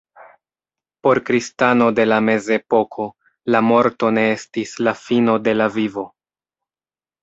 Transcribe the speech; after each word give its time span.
Por 1.07 1.21
kristano 1.27 1.91
de 1.99 2.07
la 2.07 2.17
mezepoko 2.31 3.07
la 3.57 3.63
morto 3.69 4.13
ne 4.19 4.27
estis 4.41 4.77
la 4.85 4.99
fino 5.07 5.41
de 5.49 5.59
la 5.63 5.73
vivo. 5.81 6.11